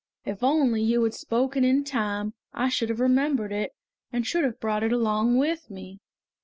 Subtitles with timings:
[0.25, 3.73] If only you had spoken in time I should have remembered it,
[4.11, 5.99] and should have brought it along with me!"